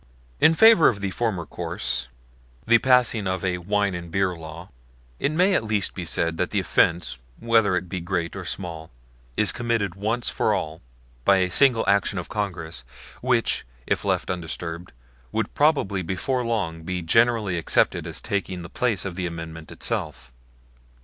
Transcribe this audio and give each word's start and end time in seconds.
In 0.39 0.55
favor 0.55 0.87
of 0.87 0.99
the 0.99 1.11
former 1.11 1.45
course 1.45 2.07
the 2.65 2.79
passing 2.79 3.27
of 3.27 3.45
a 3.45 3.59
wine 3.59 3.93
and 3.93 4.09
beer 4.09 4.35
law 4.35 4.69
it 5.19 5.31
may 5.31 5.53
at 5.53 5.63
least 5.63 5.93
be 5.93 6.05
said 6.05 6.37
that 6.37 6.49
the 6.49 6.59
offense, 6.59 7.19
whether 7.39 7.75
it 7.75 7.87
be 7.87 8.01
great 8.01 8.35
or 8.35 8.43
small, 8.43 8.89
is 9.37 9.51
committed 9.51 9.93
once 9.93 10.27
for 10.27 10.55
all 10.55 10.81
by 11.23 11.37
a 11.37 11.51
single 11.51 11.87
action 11.87 12.17
of 12.17 12.29
Congress, 12.29 12.83
which, 13.21 13.63
if 13.85 14.03
left 14.03 14.31
undisturbed, 14.31 14.91
would 15.31 15.53
probably 15.53 16.01
before 16.01 16.43
long 16.43 16.81
be 16.81 17.03
generally 17.03 17.55
accepted 17.59 18.07
as 18.07 18.21
taking 18.21 18.63
the 18.63 18.69
place 18.69 19.05
of 19.05 19.13
the 19.13 19.27
Amendment 19.27 19.71
itself. 19.71 20.31